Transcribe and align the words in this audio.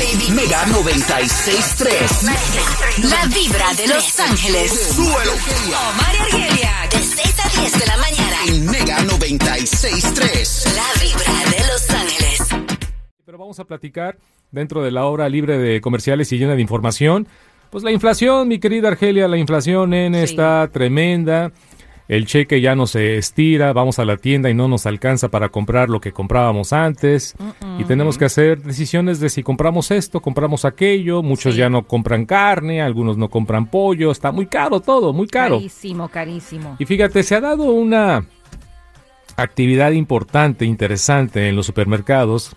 Ángeles. 0.00 0.30
Mega 0.30 0.64
96.3. 0.66 3.10
La 3.10 3.26
vibra 3.34 3.74
de 3.76 3.86
Los 3.88 4.18
Ángeles. 4.18 4.72
Súbelo. 4.94 5.32
Omar 5.92 6.14
y 6.14 6.16
Argelia. 6.22 6.70
De 6.90 6.98
6 6.98 7.36
a 7.44 7.48
10 7.60 7.78
de 7.80 7.86
la 7.86 7.96
mañana. 7.98 8.36
En 8.48 8.64
Mega 8.66 8.98
96.3. 9.00 10.74
La 10.74 10.86
vibra 11.02 11.34
de 11.50 11.58
Los 11.66 11.90
Ángeles. 11.90 12.38
Pero 13.26 13.36
vamos 13.38 13.60
a 13.60 13.64
platicar 13.64 14.16
dentro 14.50 14.82
de 14.82 14.90
la 14.90 15.04
hora 15.04 15.28
libre 15.28 15.58
de 15.58 15.80
comerciales 15.82 16.32
y 16.32 16.38
llena 16.38 16.54
de 16.54 16.62
información. 16.62 17.28
Pues 17.70 17.84
la 17.84 17.92
inflación, 17.92 18.48
mi 18.48 18.58
querida 18.58 18.88
Argelia, 18.88 19.28
la 19.28 19.36
inflación, 19.36 19.90
nene, 19.90 20.26
Sí. 20.26 20.32
está 20.32 20.66
tremenda. 20.72 21.52
El 22.10 22.26
cheque 22.26 22.60
ya 22.60 22.74
no 22.74 22.88
se 22.88 23.18
estira, 23.18 23.72
vamos 23.72 24.00
a 24.00 24.04
la 24.04 24.16
tienda 24.16 24.50
y 24.50 24.54
no 24.54 24.66
nos 24.66 24.84
alcanza 24.84 25.28
para 25.28 25.50
comprar 25.50 25.88
lo 25.88 26.00
que 26.00 26.10
comprábamos 26.10 26.72
antes. 26.72 27.36
Y 27.78 27.84
tenemos 27.84 28.18
que 28.18 28.24
hacer 28.24 28.60
decisiones 28.64 29.20
de 29.20 29.28
si 29.28 29.44
compramos 29.44 29.92
esto, 29.92 30.20
compramos 30.20 30.64
aquello. 30.64 31.22
Muchos 31.22 31.54
Sí. 31.54 31.60
ya 31.60 31.70
no 31.70 31.84
compran 31.84 32.26
carne, 32.26 32.82
algunos 32.82 33.16
no 33.16 33.28
compran 33.28 33.66
pollo. 33.66 34.10
Está 34.10 34.32
muy 34.32 34.46
caro 34.46 34.80
todo, 34.80 35.12
muy 35.12 35.28
caro. 35.28 35.58
Carísimo, 35.58 36.08
carísimo. 36.08 36.74
Y 36.80 36.84
fíjate, 36.84 37.22
se 37.22 37.36
ha 37.36 37.40
dado 37.40 37.70
una 37.70 38.26
actividad 39.36 39.92
importante, 39.92 40.64
interesante 40.64 41.48
en 41.48 41.54
los 41.54 41.66
supermercados. 41.66 42.56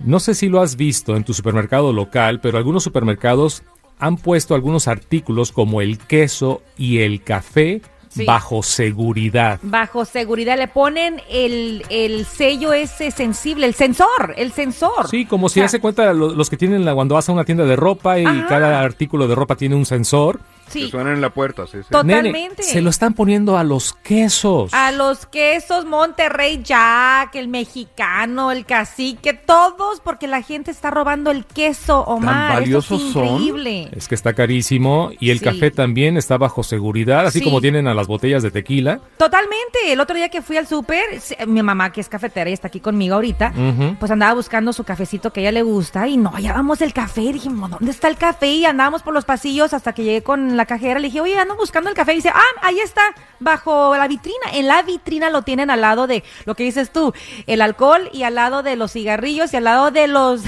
No 0.00 0.18
sé 0.18 0.34
si 0.34 0.48
lo 0.48 0.60
has 0.60 0.74
visto 0.74 1.14
en 1.14 1.22
tu 1.22 1.34
supermercado 1.34 1.92
local, 1.92 2.40
pero 2.40 2.58
algunos 2.58 2.82
supermercados 2.82 3.62
han 4.00 4.16
puesto 4.16 4.56
algunos 4.56 4.88
artículos 4.88 5.52
como 5.52 5.82
el 5.82 5.98
queso 5.98 6.62
y 6.76 6.98
el 6.98 7.22
café 7.22 7.80
Sí. 8.08 8.24
bajo 8.24 8.62
seguridad. 8.62 9.58
Bajo 9.62 10.04
seguridad 10.04 10.56
le 10.58 10.68
ponen 10.68 11.20
el, 11.30 11.84
el 11.90 12.24
sello 12.26 12.72
ese 12.72 13.10
sensible, 13.10 13.66
el 13.66 13.74
sensor, 13.74 14.34
el 14.36 14.52
sensor. 14.52 15.08
Sí, 15.08 15.24
como 15.26 15.48
si 15.48 15.60
O 15.60 15.62
sea, 15.62 15.66
hace 15.66 15.80
cuenta 15.80 16.12
lo- 16.12 16.34
los 16.34 16.48
que 16.50 16.56
tienen 16.56 16.84
la, 16.84 16.94
cuando 16.94 17.14
vas 17.14 17.28
a 17.28 17.32
una 17.32 17.44
tienda 17.44 17.64
de 17.64 17.76
ropa 17.76 18.18
y 18.18 18.24
Ajá. 18.24 18.46
cada 18.48 18.80
artículo 18.80 19.28
de 19.28 19.34
ropa 19.34 19.56
tiene 19.56 19.74
un 19.74 19.86
sensor. 19.86 20.40
Sí, 20.68 20.84
Que 20.84 20.90
suenan 20.90 21.14
en 21.14 21.20
la 21.20 21.30
puerta, 21.30 21.66
sí, 21.66 21.78
sí. 21.78 21.88
totalmente. 21.90 22.32
Nene, 22.32 22.62
se 22.62 22.80
lo 22.80 22.90
están 22.90 23.14
poniendo 23.14 23.56
a 23.58 23.64
los 23.64 23.92
quesos. 23.94 24.72
A 24.74 24.92
los 24.92 25.26
quesos 25.26 25.84
Monterrey 25.84 26.60
Jack, 26.62 27.34
el 27.36 27.48
mexicano, 27.48 28.52
el 28.52 28.64
cacique, 28.66 29.32
todos 29.34 30.00
porque 30.00 30.26
la 30.26 30.42
gente 30.42 30.70
está 30.70 30.90
robando 30.90 31.30
el 31.30 31.44
queso, 31.46 32.00
Omar. 32.02 32.50
Eso 32.52 32.60
valiosos 32.60 33.02
es 33.02 33.12
son? 33.12 33.24
increíble. 33.26 33.88
Es 33.92 34.08
que 34.08 34.14
está 34.14 34.34
carísimo 34.34 35.10
y 35.18 35.30
el 35.30 35.38
Sí. 35.38 35.44
café 35.44 35.70
también 35.70 36.16
está 36.16 36.36
bajo 36.36 36.62
seguridad, 36.62 37.26
así 37.26 37.38
Sí. 37.38 37.44
como 37.44 37.60
tienen 37.60 37.86
a 37.88 37.94
las 37.94 38.06
botellas 38.06 38.42
de 38.42 38.50
tequila. 38.50 39.00
Totalmente. 39.16 39.92
El 39.92 40.00
otro 40.00 40.16
día 40.16 40.28
que 40.28 40.42
fui 40.42 40.56
al 40.56 40.66
súper, 40.66 41.04
mi 41.46 41.62
mamá, 41.62 41.92
que 41.92 42.00
es 42.00 42.08
cafetera 42.08 42.50
y 42.50 42.52
está 42.52 42.68
aquí 42.68 42.80
conmigo 42.80 43.14
ahorita, 43.14 43.52
pues 43.98 44.10
andaba 44.10 44.34
buscando 44.34 44.72
su 44.72 44.84
cafecito 44.84 45.32
que 45.32 45.40
a 45.40 45.42
ella 45.44 45.52
le 45.52 45.62
gusta 45.62 46.06
y 46.08 46.16
no 46.16 46.30
hallábamos 46.34 46.82
el 46.82 46.92
café. 46.92 47.32
Dijimos, 47.32 47.70
¿dónde 47.70 47.90
está 47.90 48.08
el 48.08 48.16
café? 48.16 48.48
Y 48.48 48.64
andábamos 48.66 49.02
por 49.02 49.14
los 49.14 49.24
pasillos 49.24 49.72
hasta 49.72 49.92
que 49.94 50.04
llegué 50.04 50.22
con 50.22 50.56
la 50.58 50.66
cajera. 50.66 51.00
Le 51.00 51.06
dije, 51.08 51.22
oye, 51.22 51.38
ando 51.38 51.56
buscando 51.56 51.88
el 51.88 51.96
café. 51.96 52.12
Y 52.12 52.16
dice, 52.16 52.28
ah, 52.34 52.42
ahí 52.60 52.78
está, 52.80 53.00
bajo 53.40 53.96
la 53.96 54.06
vitrina. 54.06 54.36
En 54.52 54.66
la 54.66 54.82
vitrina 54.82 55.30
lo 55.30 55.40
tienen 55.42 55.70
al 55.70 55.80
lado 55.80 56.06
de 56.06 56.22
lo 56.44 56.54
que 56.54 56.64
dices 56.64 56.90
tú, 56.92 57.14
el 57.46 57.62
alcohol 57.62 58.10
y 58.12 58.24
al 58.24 58.34
lado 58.34 58.62
de 58.62 58.76
los 58.76 58.92
cigarrillos 58.92 59.54
y 59.54 59.56
al 59.56 59.64
lado 59.64 59.90
de 59.90 60.06
los, 60.08 60.42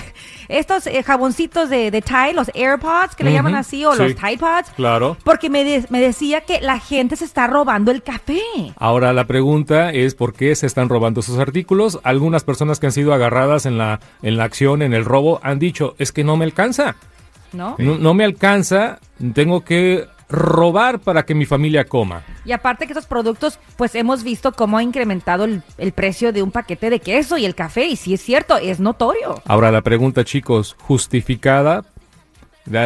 estos 0.49 0.87
eh, 0.87 1.03
jaboncitos 1.03 1.71
de, 1.71 1.91
de 1.91 2.03
Tide, 2.03 2.35
los 2.35 2.51
AirPods 2.55 3.15
que 3.17 3.25
le 3.25 3.33
llaman 3.33 3.55
así, 3.55 3.85
o 3.87 3.93
sí. 3.93 3.99
los 4.03 4.15
Tide 4.17 4.39
Pods. 4.39 4.71
Claro. 4.77 5.17
Porque 5.25 5.49
me, 5.49 5.65
de- 5.65 5.87
me 5.89 6.01
decía 6.01 6.43
que 6.43 6.61
la 6.61 6.79
gente 6.79 7.17
se 7.17 7.25
está 7.25 7.47
robando 7.47 7.91
el 7.91 8.03
café. 8.03 8.41
Ahora 8.77 9.13
la 9.13 9.27
pregunta 9.27 9.91
es 9.93 10.15
por 10.15 10.35
qué 10.35 10.55
se 10.57 10.67
están 10.67 10.89
robando 10.89 11.21
esos 11.21 11.39
artículos. 11.39 12.01
Algunas 12.03 12.45
personas 12.45 12.81
que 12.81 12.87
han 12.87 12.93
sido 12.93 13.15
agarradas 13.15 13.65
en 13.67 13.79
la, 13.79 14.01
en 14.23 14.37
la 14.37 14.45
acción, 14.45 14.83
en 14.83 14.93
el 14.93 15.05
robo, 15.05 15.41
han 15.43 15.59
dicho, 15.59 15.95
es 15.99 16.13
que 16.13 16.25
no 16.25 16.37
me 16.37 16.45
alcanza. 16.45 16.97
¿No? 17.53 17.77
No, 17.79 17.97
no 17.99 18.15
me 18.15 18.25
alcanza, 18.25 18.99
tengo 19.35 19.65
que 19.65 20.07
robar 20.29 21.01
para 21.01 21.25
que 21.25 21.35
mi 21.35 21.45
familia 21.45 21.85
coma. 21.85 22.23
Y 22.45 22.53
aparte 22.53 22.87
que 22.87 22.93
esos 22.93 23.07
productos, 23.07 23.59
pues 23.77 23.95
hemos 23.97 24.23
visto 24.23 24.53
cómo 24.53 24.79
ha 24.79 24.83
incrementado 24.83 25.45
el, 25.45 25.63
el 25.77 25.91
precio 25.93 26.33
de 26.33 26.43
un 26.43 26.53
paquete 26.53 26.89
de 26.91 27.01
queso 27.01 27.37
y 27.37 27.45
el 27.45 27.57
café. 27.57 27.87
Y 27.87 27.97
sí 27.97 28.15
es 28.15 28.21
cierto, 28.23 28.57
es 28.57 28.79
notorio. 28.79 29.43
Ahora 29.45 29.73
la 29.73 29.83
pregunta, 29.83 30.25
chicos, 30.25 30.77
justificada. 30.81 31.85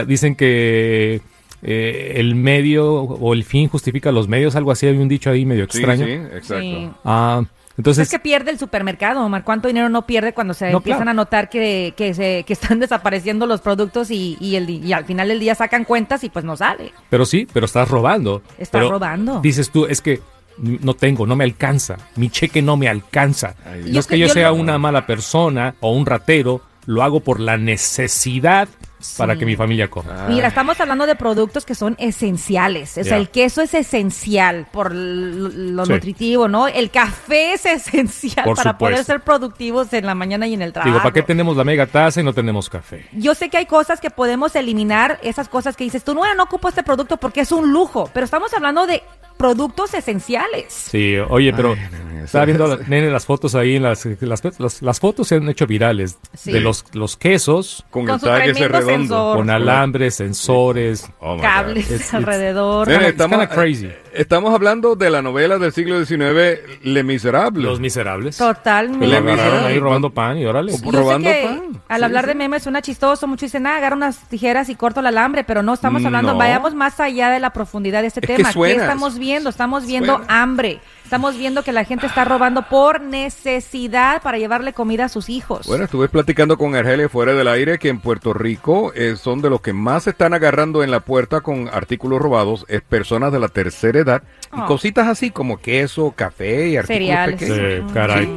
Dicen 0.07 0.35
que 0.37 1.21
eh, 1.63 2.13
el 2.17 2.35
medio 2.35 3.03
o 3.03 3.35
el 3.35 3.45
fin 3.45 3.69
justifica 3.69 4.11
los 4.13 4.29
medios, 4.29 4.57
algo 4.57 4.71
así, 4.71 4.87
hay 4.87 4.97
un 4.97 5.09
dicho 5.09 5.29
ahí 5.31 5.45
medio 5.45 5.67
Sí, 5.69 5.79
extraño. 5.79 6.07
sí, 6.07 6.13
exacto. 6.13 6.61
Sí. 6.63 6.91
Ah, 7.05 7.43
entonces, 7.77 8.03
es 8.05 8.11
que 8.11 8.19
pierde 8.19 8.51
el 8.51 8.59
supermercado, 8.59 9.25
Omar. 9.25 9.43
¿Cuánto 9.45 9.69
dinero 9.69 9.89
no 9.89 10.07
pierde 10.07 10.33
cuando 10.33 10.55
se 10.55 10.71
No, 10.71 10.79
empiezan 10.79 11.03
claro. 11.05 11.11
a 11.11 11.15
notar 11.15 11.49
que, 11.51 11.93
que, 11.97 12.15
se, 12.15 12.45
que 12.47 12.53
están 12.53 12.79
desapareciendo 12.81 13.47
los 13.47 13.61
productos 13.61 14.11
y, 14.11 14.37
y, 14.41 14.57
el, 14.57 14.71
y 14.71 14.93
al 14.93 15.05
final 15.05 15.29
del 15.29 15.41
día 15.41 15.55
sacan 15.55 15.85
cuentas 15.85 16.23
y 16.25 16.29
pues 16.31 16.45
no 16.45 16.57
sale? 16.57 16.93
pero 17.11 17.25
sí, 17.27 17.47
pero 17.53 17.67
estás 17.67 17.89
robando. 17.89 18.43
Estás 18.59 18.81
Pero 18.81 18.91
robando. 18.91 19.41
Dices 19.41 19.71
tú, 19.71 19.87
es 19.87 20.01
que 20.01 20.21
no 20.59 20.95
tengo, 20.95 21.27
no 21.27 21.35
me 21.35 21.43
alcanza, 21.43 21.97
mi 22.15 22.31
cheque 22.31 22.63
no 22.63 22.77
me 22.77 22.89
alcanza. 22.89 23.55
Ay, 23.67 23.91
no 23.93 23.99
es 23.99 24.07
que 24.07 24.15
que- 24.15 24.21
yo 24.21 24.27
yo 24.29 24.33
sea 24.35 24.51
lo- 24.51 24.55
una 24.55 24.79
mala 24.79 25.05
persona 25.07 25.75
o 25.81 25.93
un 25.93 26.07
ratero, 26.07 26.61
lo 26.87 27.03
hago 27.03 27.21
por 27.21 27.41
la 27.41 27.57
necesidad 27.57 28.69
para 29.17 29.37
que 29.37 29.45
mi 29.47 29.57
familia 29.57 29.89
coma. 29.89 30.27
Mira, 30.29 30.49
estamos 30.49 30.81
hablando 30.81 31.07
de 31.07 31.15
productos 31.17 31.65
que 31.65 31.75
son 31.75 31.97
esenciales. 31.99 32.97
O 32.99 33.05
sea, 33.05 33.17
el 33.17 33.29
queso 33.31 33.63
es 33.63 33.75
esencial 33.75 34.67
por 34.73 34.95
lo 34.95 35.85
Sí. 35.87 35.93
nutritivo, 35.93 36.49
¿no? 36.49 36.69
El 36.69 36.91
café 36.91 37.55
es 37.55 37.67
esencial 37.67 38.45
Por 38.45 38.57
para 38.57 38.79
poder 38.79 39.05
ser 39.05 39.21
productivos 39.21 39.93
en 39.93 40.07
la 40.07 40.15
mañana 40.15 40.47
y 40.47 40.55
en 40.55 40.63
el 40.63 40.73
trabajo. 40.73 40.91
Digo, 40.91 41.03
¿para 41.03 41.13
qué 41.13 41.23
tenemos 41.23 41.57
la 41.57 41.65
mega 41.65 41.87
taza 41.87 42.21
y 42.21 42.25
no 42.25 42.33
tenemos 42.33 42.69
café? 42.69 43.07
Yo 43.13 43.35
sé 43.35 43.49
que 43.51 43.57
hay 43.59 43.67
cosas 43.67 44.01
que 44.01 44.11
podemos 44.11 44.55
eliminar, 44.57 45.19
esas 45.23 45.49
cosas 45.49 45.77
que 45.77 45.85
dices, 45.85 46.05
tú 46.05 46.15
no, 46.15 46.23
no 46.35 46.43
ocupo 46.45 46.69
este 46.69 46.83
producto 46.83 47.17
porque 47.17 47.41
es 47.41 47.53
un 47.53 47.73
lujo, 47.73 48.11
pero 48.13 48.25
estamos 48.25 48.53
hablando 48.55 48.87
de 48.87 49.03
productos 49.37 49.93
esenciales. 49.95 50.73
Sí, 50.73 51.17
oye, 51.29 51.53
pero 51.53 51.73
Ay, 51.73 52.14
estaba 52.25 52.45
viendo, 52.45 52.67
la- 52.67 52.77
nene, 52.87 53.11
las 53.11 53.27
fotos 53.27 53.55
ahí, 53.55 53.77
en 53.77 53.83
las, 53.83 54.05
las, 54.21 54.43
las, 54.61 54.83
las 54.83 55.01
fotos 55.01 55.29
se 55.29 55.37
han 55.37 55.49
hecho 55.49 55.67
virales 55.67 56.19
Sí. 56.35 56.53
de 56.53 56.61
los, 56.61 56.85
los 56.93 57.17
quesos 57.17 57.85
Con, 57.91 58.05
Con 58.07 58.15
el 58.15 58.21
su 58.21 58.27
tag 58.27 58.49
ese 58.49 58.69
redondo. 58.69 58.93
sensor. 58.93 59.37
con 59.37 59.51
alambres, 59.51 60.15
sensores. 60.17 61.09
Oh 61.21 61.39
Cables. 61.41 61.91
It's- 61.91 62.15
alrededor. 62.15 62.89
Nene, 62.89 63.09
estamos, 63.09 63.47
crazy. 63.49 63.87
eh, 63.87 63.99
estamos 64.15 64.55
hablando 64.55 64.97
de 64.97 65.11
la 65.11 65.23
novela 65.23 65.59
del 65.59 65.73
siglo 65.73 66.05
XIX, 66.05 66.61
Le 66.83 67.03
Miserable. 67.03 67.63
Los 67.65 67.81
miserables. 67.81 68.37
Totalmente. 68.37 69.01
Que 69.05 69.11
Le 69.11 69.17
agarraron 69.19 69.65
ahí 69.65 69.79
robando 69.79 70.11
pan 70.11 70.39
y 70.39 70.45
órale. 70.47 70.73
Robando 70.85 71.29
que 71.31 71.43
pan. 71.45 71.83
Al 71.89 71.99
Sí, 72.01 72.05
hablar 72.05 72.25
sí. 72.25 72.29
de 72.29 72.35
memes 72.35 72.63
suena 72.63 72.83
chistoso, 72.83 73.27
muchos 73.27 73.47
dicen, 73.49 73.67
ah, 73.67 73.77
agarra 73.77 73.97
unas 73.97 74.29
tijeras 74.29 74.69
y 74.69 74.75
corto 74.75 75.01
el 75.01 75.07
alambre, 75.07 75.45
pero 75.45 75.63
no 75.63 75.73
estamos 75.75 76.05
hablando, 76.05 76.33
No. 76.33 76.39
vayamos 76.39 76.75
más 76.75 76.99
allá 77.01 77.31
de 77.31 77.41
la 77.41 77.51
profundidad 77.51 78.01
de 78.03 78.09
este 78.09 78.21
Es 78.21 78.27
que 78.27 78.37
tema. 78.37 78.49
¿Qué 78.49 78.53
suena, 78.55 78.83
estamos 78.83 79.19
viendo? 79.19 79.51
Estamos 79.51 79.87
viendo 79.87 80.17
suena. 80.17 80.43
hambre. 80.43 80.81
Estamos 81.05 81.37
viendo 81.37 81.63
que 81.63 81.73
la 81.73 81.85
gente 81.85 82.07
está 82.07 82.25
robando 82.25 82.63
por 82.69 83.01
necesidad 83.01 84.23
para 84.23 84.39
llevarle 84.39 84.73
comida 84.73 85.05
a 85.05 85.09
sus 85.09 85.29
hijos. 85.29 85.67
Bueno, 85.67 85.85
estuve 85.85 86.09
platicando 86.09 86.57
con 86.57 86.75
Argelia 86.75 87.09
fuera 87.09 87.35
del 87.35 87.47
aire 87.47 87.79
que 87.79 87.89
en 87.91 88.01
Puerto 88.01 88.33
Rico 88.33 88.91
eh, 88.95 89.15
son 89.17 89.41
de 89.43 89.51
los 89.51 89.61
que 89.61 89.73
más 89.73 90.05
se 90.05 90.11
están 90.11 90.33
agarrando 90.35 90.83
en 90.83 90.91
la 90.91 91.01
puerta 91.01 91.43
con 91.43 91.69
artículos 91.69 92.21
robados, 92.21 92.65
es 92.69 92.81
personas 92.83 93.33
de 93.33 93.39
la 93.39 93.49
tercera 93.49 93.99
edad 94.01 94.23
y 94.57 94.61
Oh. 94.61 94.67
cositas 94.67 95.07
así 95.07 95.31
como 95.31 95.59
queso, 95.59 96.13
café 96.17 96.69
y 96.69 96.77
artículos 96.77 96.87
Cereales. 97.07 97.41
pequeños. 97.41 97.89
Sí, 97.89 97.95
caray. 97.95 98.29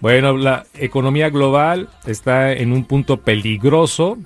Bueno, 0.00 0.36
la 0.36 0.64
economía 0.74 1.28
global 1.30 1.88
está 2.06 2.52
en 2.52 2.72
un 2.72 2.84
punto 2.84 3.18
peligroso 3.18 4.18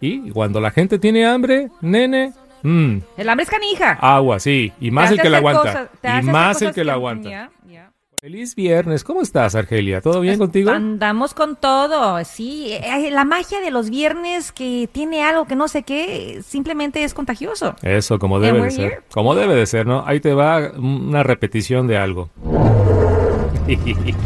y 0.00 0.30
cuando 0.30 0.60
la 0.60 0.70
gente 0.70 0.98
tiene 0.98 1.26
hambre, 1.26 1.68
nene, 1.80 2.32
Mm, 2.62 2.98
El 3.16 3.28
hambre 3.28 3.44
es 3.44 3.50
canija. 3.50 3.92
agua, 4.00 4.38
sí. 4.40 4.72
Y 4.80 4.90
más 4.90 5.10
el 5.10 5.20
que 5.20 5.30
la 5.30 5.38
aguanta. 5.38 5.62
cosas- 5.62 5.88
y 6.22 6.26
más 6.26 6.62
el 6.62 6.72
que 6.74 6.84
la 6.84 6.92
aguanta. 6.94 7.50
Feliz 8.20 8.54
viernes. 8.54 9.02
¿Cómo 9.02 9.22
estás, 9.22 9.54
Argelia? 9.54 10.02
¿Todo 10.02 10.20
bien 10.20 10.36
contigo? 10.36 10.70
Andamos 10.70 11.32
con 11.32 11.56
todo, 11.56 12.22
sí. 12.26 12.66
Eh, 12.70 13.08
La 13.10 13.24
magia 13.24 13.60
de 13.62 13.70
los 13.70 13.88
viernes 13.88 14.52
que 14.52 14.90
tiene 14.92 15.24
algo 15.24 15.46
que 15.46 15.56
no 15.56 15.68
sé 15.68 15.84
qué, 15.84 16.42
simplemente 16.46 17.02
es 17.02 17.14
contagioso. 17.14 17.76
Eso, 17.80 18.18
como 18.18 18.38
debe 18.38 18.60
de 18.60 18.70
ser. 18.72 18.84
here. 18.84 19.00
Como 19.10 19.34
debe 19.34 19.54
de 19.54 19.64
ser, 19.64 19.86
¿no? 19.86 20.04
Ahí 20.06 20.20
te 20.20 20.34
va 20.34 20.70
una 20.76 21.22
repetición 21.22 21.86
de 21.86 21.96
algo. 21.96 22.28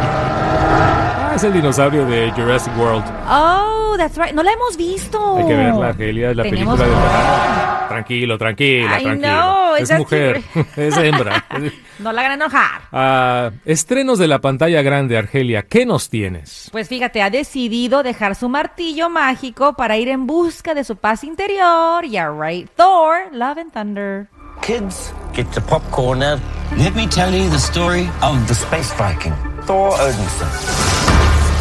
ah, 0.00 1.32
es 1.36 1.44
el 1.44 1.52
dinosaurio 1.52 2.06
de 2.06 2.30
Jurassic 2.32 2.72
World. 2.78 3.04
Oh, 3.28 3.94
that's 3.98 4.16
right. 4.16 4.32
No 4.32 4.42
la 4.42 4.52
hemos 4.52 4.76
visto. 4.76 5.36
Hay 5.36 5.46
que 5.46 5.54
verla, 5.54 5.88
Argelia, 5.88 6.30
es 6.30 6.36
la 6.36 6.42
Tenemos- 6.44 6.78
película 6.78 7.02
del 7.02 7.10
verano. 7.12 7.57
Tranquilo, 7.88 8.38
tranquila, 8.38 9.00
I 9.00 9.02
tranquila. 9.02 9.42
know, 9.42 9.76
es 9.76 9.90
mujer, 9.98 10.42
es 10.76 10.96
hembra. 10.96 11.44
No 11.98 12.12
la 12.12 12.20
hagan 12.20 12.34
enojar. 12.40 12.82
Ah, 12.92 13.50
estrenos 13.64 14.20
de 14.20 14.28
la 14.28 14.38
pantalla 14.40 14.82
grande, 14.82 15.18
Argelia. 15.18 15.62
¿Qué 15.64 15.84
nos 15.84 16.08
tienes? 16.08 16.68
Pues 16.70 16.86
fíjate, 16.88 17.22
ha 17.22 17.28
decidido 17.30 18.04
dejar 18.04 18.36
su 18.36 18.48
martillo 18.48 19.10
mágico 19.10 19.72
para 19.74 19.96
ir 19.96 20.08
en 20.08 20.24
busca 20.28 20.74
de 20.74 20.84
su 20.84 20.94
paz 20.94 21.24
interior. 21.24 22.04
Yeah, 22.04 22.30
right. 22.30 22.70
Thor, 22.76 23.28
Love 23.32 23.58
and 23.58 23.72
Thunder. 23.72 24.28
Kids, 24.62 25.12
get 25.34 25.46
your 25.56 25.64
popcorn 25.66 26.20
now. 26.20 26.38
Let 26.76 26.94
me 26.94 27.08
tell 27.08 27.34
you 27.34 27.50
the 27.50 27.58
story 27.58 28.08
of 28.22 28.46
the 28.46 28.54
space 28.54 28.92
Viking, 28.94 29.32
Thor 29.66 29.90
Odinson. 29.98 30.48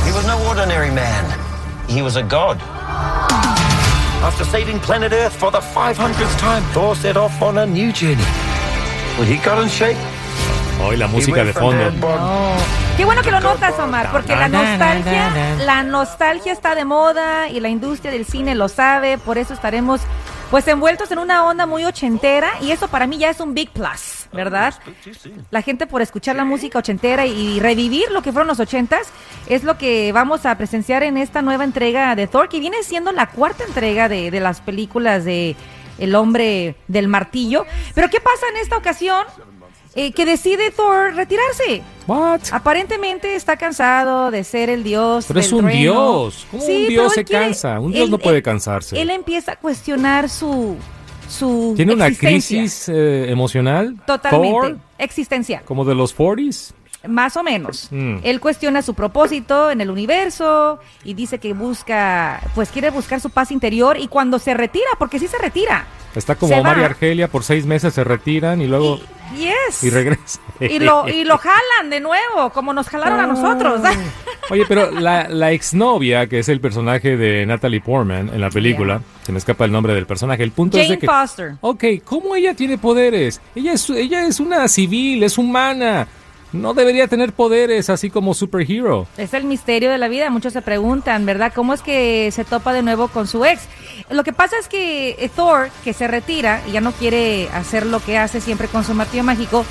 He 0.05 0.11
was 0.11 0.25
no 0.27 0.37
ordinary 0.47 0.91
man. 0.91 1.25
He 1.89 2.03
was 2.03 2.15
a 2.15 2.21
god. 2.21 2.61
After 4.23 4.45
saving 4.45 4.79
planet 4.79 5.13
Earth 5.13 5.33
for 5.35 5.51
the 5.51 5.59
500th 5.61 6.37
time, 6.39 6.63
Thor 6.73 6.95
set 6.95 7.17
off 7.17 7.41
on 7.41 7.57
a 7.59 7.65
new 7.65 7.91
journey. 7.93 8.23
Well, 9.17 9.25
he 9.27 9.37
got 9.37 9.61
in 9.63 9.69
shape. 9.69 9.97
Hoy 10.83 10.97
la 10.97 11.07
música 11.07 11.43
de 11.43 11.53
fondo. 11.53 11.83
man 11.85 11.99
bod- 11.99 12.57
Qué 12.97 13.05
bueno 13.05 13.21
que 13.21 13.31
lo 13.31 13.39
notas, 13.39 13.77
Omar, 13.79 14.11
porque 14.11 14.35
la 14.35 14.47
nostalgia, 14.47 15.31
la 15.65 15.83
nostalgia 15.83 16.51
está 16.51 16.73
de 16.75 16.83
moda 16.85 17.47
y 17.47 17.59
la 17.59 17.69
industria 17.69 18.11
del 18.11 18.25
cine 18.25 18.55
lo 18.55 18.67
sabe, 18.69 19.17
por 19.19 19.37
eso 19.37 19.53
estaremos 19.53 20.01
pues 20.49 20.67
envueltos 20.67 21.11
en 21.11 21.19
una 21.19 21.45
onda 21.45 21.65
muy 21.65 21.83
ochentera 21.85 22.51
y 22.61 22.71
eso 22.71 22.87
para 22.87 23.07
mí 23.07 23.17
ya 23.17 23.29
es 23.29 23.39
un 23.39 23.53
big 23.53 23.69
plus, 23.71 24.27
¿verdad? 24.31 24.73
La 25.51 25.61
gente 25.61 25.87
por 25.87 26.01
escuchar 26.01 26.35
la 26.35 26.45
música 26.45 26.79
ochentera 26.79 27.25
y 27.25 27.59
revivir 27.59 28.09
lo 28.11 28.21
que 28.21 28.31
fueron 28.31 28.47
los 28.47 28.59
ochentas 28.59 29.07
es 29.47 29.63
lo 29.63 29.77
que 29.77 30.11
vamos 30.13 30.45
a 30.45 30.57
presenciar 30.57 31.03
en 31.03 31.17
esta 31.17 31.41
nueva 31.41 31.63
entrega 31.63 32.15
de 32.15 32.27
Thor, 32.27 32.49
que 32.49 32.59
viene 32.59 32.83
siendo 32.83 33.11
la 33.11 33.27
cuarta 33.27 33.65
entrega 33.65 34.07
de, 34.07 34.31
de 34.31 34.39
las 34.39 34.61
películas 34.61 35.25
de 35.25 35.55
El 35.99 36.15
hombre 36.15 36.75
del 36.87 37.07
martillo. 37.07 37.65
Pero 37.93 38.09
¿qué 38.09 38.19
pasa 38.19 38.45
en 38.51 38.57
esta 38.57 38.77
ocasión? 38.77 39.25
Eh, 39.99 40.11
que 40.13 40.25
decide 40.25 40.69
Thor 40.71 41.15
retirarse. 41.15 41.81
What? 42.05 42.41
Aparentemente 42.51 43.35
está 43.35 43.57
cansado 43.57 44.29
de 44.31 44.43
ser 44.43 44.69
el 44.69 44.83
dios. 44.83 45.25
Pero 45.27 45.39
es 45.39 45.51
un 45.51 45.61
trueno. 45.65 45.79
dios. 45.81 46.47
¿Cómo 46.51 46.63
un 46.63 46.69
pero 46.69 46.87
dios 46.89 47.13
se 47.13 47.25
quiere- 47.25 47.45
cansa? 47.45 47.79
Un 47.79 47.91
dios 47.91 48.05
él- 48.05 48.11
no 48.11 48.17
puede 48.19 48.37
él- 48.37 48.43
cansarse. 48.43 49.01
Él 49.01 49.09
empieza 49.09 49.53
a 49.53 49.55
cuestionar 49.57 50.29
su 50.29 50.75
su 51.27 51.73
¿Tiene 51.75 51.93
una 51.93 52.07
existencia. 52.07 52.57
crisis 52.59 52.87
eh, 52.89 53.29
emocional? 53.31 53.97
Totalmente. 54.07 54.49
Thor, 54.49 54.77
Existencial. 54.97 55.61
como 55.65 55.83
de 55.83 55.93
los 55.93 56.15
40s. 56.15 56.73
Más 57.07 57.35
o 57.37 57.43
menos. 57.43 57.87
Mm. 57.91 58.17
Él 58.23 58.39
cuestiona 58.39 58.81
su 58.81 58.93
propósito 58.93 59.69
en 59.69 59.81
el 59.81 59.89
universo 59.89 60.79
y 61.03 61.13
dice 61.15 61.37
que 61.39 61.53
busca, 61.53 62.39
pues 62.55 62.69
quiere 62.69 62.89
buscar 62.91 63.19
su 63.19 63.29
paz 63.29 63.51
interior 63.51 63.97
y 63.99 64.07
cuando 64.07 64.39
se 64.39 64.53
retira, 64.53 64.87
porque 64.99 65.19
sí 65.19 65.27
se 65.27 65.37
retira. 65.37 65.85
Está 66.17 66.35
como 66.35 66.57
y 66.57 66.59
va. 66.61 66.71
Argelia, 66.71 67.27
por 67.27 67.43
seis 67.43 67.65
meses 67.65 67.93
se 67.93 68.03
retiran 68.03 68.61
y 68.61 68.67
luego 68.67 68.99
Yes. 69.35 69.83
y 69.83 69.89
regresa. 69.89 70.39
Y 70.59 70.79
lo, 70.79 71.07
y 71.09 71.23
lo 71.25 71.37
jalan 71.37 71.89
de 71.89 71.99
nuevo, 71.99 72.49
como 72.53 72.73
nos 72.73 72.87
jalaron 72.89 73.19
a 73.19 73.27
nosotros. 73.27 73.81
Oye, 74.49 74.63
pero 74.67 74.89
la, 74.91 75.27
la 75.27 75.51
exnovia, 75.51 76.27
que 76.27 76.39
es 76.39 76.49
el 76.49 76.61
personaje 76.61 77.17
de 77.17 77.45
Natalie 77.45 77.81
Portman 77.81 78.29
en 78.33 78.39
la 78.41 78.49
película, 78.49 79.01
se 79.23 79.31
me 79.33 79.37
escapa 79.37 79.65
el 79.65 79.71
nombre 79.71 79.93
del 79.93 80.05
personaje, 80.05 80.43
el 80.43 80.51
punto 80.51 80.77
es 80.77 80.83
Jane 80.85 80.95
de 80.95 80.99
que... 81.01 81.07
Foster. 81.07 81.55
Ok, 81.61 81.83
¿cómo 82.05 82.35
ella 82.35 82.53
tiene 82.53 82.77
poderes? 82.77 83.41
Ella 83.55 83.73
es, 83.73 83.89
ella 83.89 84.25
es 84.25 84.39
una 84.39 84.67
civil, 84.69 85.21
es 85.23 85.37
humana. 85.37 86.07
No 86.53 86.73
debería 86.73 87.07
tener 87.07 87.33
poderes 87.33 87.89
así 87.89 88.09
como 88.09 88.33
superhero. 88.33 89.07
Es 89.17 89.33
el 89.33 89.43
misterio 89.43 89.91
de 89.91 89.97
la 89.97 90.07
vida. 90.07 90.29
Muchos 90.29 90.53
se 90.53 90.61
preguntan, 90.61 91.25
¿verdad? 91.25 91.51
¿Cómo 91.53 91.73
es 91.73 91.81
que 91.81 92.29
se 92.31 92.45
topa 92.45 92.73
de 92.73 92.83
nuevo 92.83 93.09
con 93.09 93.27
su 93.27 93.43
ex? 93.45 93.61
Lo 94.09 94.23
que 94.23 94.33
pasa 94.33 94.55
es 94.59 94.67
que 94.67 95.15
eh, 95.19 95.29
Thor, 95.35 95.69
que 95.83 95.93
se 95.93 96.07
retira 96.07 96.61
y 96.67 96.71
ya 96.71 96.81
no 96.81 96.93
quiere 96.93 97.49
hacer 97.53 97.85
lo 97.85 97.99
que 97.99 98.17
hace 98.17 98.39
siempre 98.39 98.67
con 98.67 98.83
su 98.85 98.93
martillo 98.93 99.23
mágico, 99.23 99.65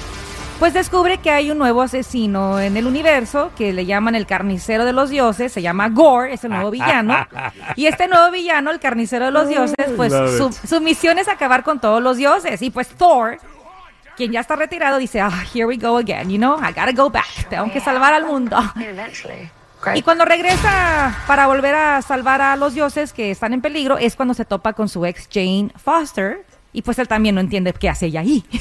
pues 0.59 0.73
descubre 0.73 1.19
que 1.19 1.31
hay 1.31 1.51
un 1.51 1.59
nuevo 1.59 1.83
asesino 1.83 2.61
en 2.61 2.77
el 2.77 2.87
universo 2.87 3.51
que 3.57 3.73
le 3.75 3.85
llaman 3.85 4.15
el 4.15 4.27
carnicero 4.27 4.87
de 4.87 4.93
los 4.95 5.11
dioses, 5.11 5.53
se 5.53 5.61
llama 5.61 5.91
Gore, 5.91 6.33
es 6.33 6.45
el 6.45 6.51
nuevo 6.51 6.71
villano. 6.71 7.15
Y 7.77 7.87
este 7.87 8.09
nuevo 8.09 8.31
villano, 8.31 8.71
el 8.71 8.81
carnicero 8.81 9.27
de 9.27 9.31
los 9.33 9.49
dioses, 9.49 9.75
pues 9.97 10.13
su, 10.13 10.51
su 10.67 10.81
misión 10.81 11.19
es 11.19 11.29
acabar 11.29 11.63
con 11.63 11.79
todos 11.79 12.03
los 12.03 12.17
dioses. 12.17 12.63
Y 12.63 12.71
pues 12.71 12.89
Thor, 12.89 13.39
quien 14.17 14.33
ya 14.33 14.41
está 14.41 14.57
retirado, 14.57 14.99
dice, 14.99 15.21
ah, 15.21 15.45
here 15.55 15.67
we 15.67 15.77
go 15.77 15.99
again, 15.99 16.31
you 16.31 16.39
know, 16.39 16.59
I 16.59 16.73
gotta 16.73 16.93
go 16.93 17.11
back, 17.11 17.49
tengo 17.49 17.71
que 17.73 17.81
salvar 17.81 18.15
al 18.15 18.27
mundo. 18.27 18.57
Y 19.95 20.03
cuando 20.03 20.25
regresa 20.25 21.17
para 21.29 21.47
volver 21.47 21.75
a 21.75 22.03
salvar 22.03 22.43
a 22.43 22.57
los 22.57 22.75
dioses 22.75 23.13
que 23.13 23.31
están 23.31 23.53
en 23.53 23.61
peligro, 23.61 23.99
es 23.99 24.17
cuando 24.17 24.35
se 24.35 24.45
topa 24.45 24.73
con 24.73 24.89
su 24.89 25.05
ex 25.07 25.29
Jane 25.33 25.71
Foster. 25.77 26.45
Y 26.73 26.83
pues 26.83 26.99
él 26.99 27.09
también 27.09 27.35
no 27.37 27.41
entiende 27.41 27.73
qué 27.73 27.89
hace 27.89 28.07
ella 28.07 28.21
ahí. 28.21 28.45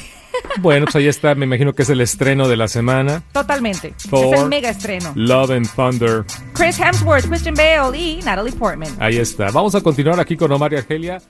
Bueno, 0.58 0.84
pues 0.84 0.96
ahí 0.96 1.08
está, 1.08 1.34
me 1.34 1.46
imagino 1.46 1.72
que 1.72 1.82
es 1.82 1.88
el 1.88 2.00
estreno 2.00 2.46
de 2.46 2.56
la 2.56 2.68
semana. 2.68 3.22
Totalmente. 3.32 3.94
Thor. 4.08 4.34
Es 4.34 4.40
el 4.42 4.48
mega 4.48 4.68
estreno. 4.68 5.12
Love 5.14 5.50
and 5.50 5.68
Thunder. 5.74 6.24
Chris 6.52 6.78
Hemsworth, 6.78 7.26
Christian 7.26 7.54
Bale 7.54 7.96
y 7.98 8.20
Natalie 8.22 8.52
Portman. 8.52 8.94
Ahí 9.00 9.16
está. 9.16 9.50
Vamos 9.50 9.74
a 9.74 9.80
continuar 9.80 10.20
aquí 10.20 10.36
con 10.36 10.52
Omar 10.52 10.72
y 10.74 10.76
Argelia. 10.76 11.20